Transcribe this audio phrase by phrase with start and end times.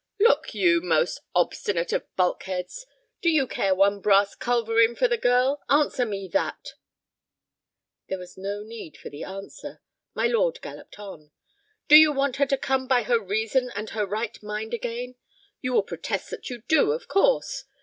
[0.19, 2.87] "Look you, most obstinate of bulkheads,
[3.21, 5.61] do you care one brass culverin for the girl?
[5.69, 6.69] Answer me that."
[8.09, 9.79] There was no need for the answer;
[10.15, 11.29] my lord galloped on.
[11.87, 15.17] "Do you want her to come by her reason and her right mind again?
[15.61, 16.93] You will protest that you do.
[16.93, 17.65] Of course.